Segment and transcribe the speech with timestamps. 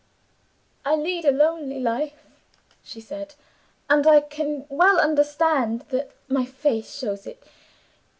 [0.83, 2.23] "I lead a lonely life,"
[2.83, 3.35] she said;
[3.87, 7.43] "and I can well understand that my face shows it.